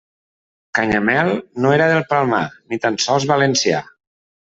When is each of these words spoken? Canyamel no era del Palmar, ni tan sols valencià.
Canyamel 0.79 1.29
no 1.65 1.75
era 1.75 1.91
del 1.93 2.03
Palmar, 2.17 2.43
ni 2.73 2.83
tan 2.89 3.01
sols 3.07 3.33
valencià. 3.37 3.89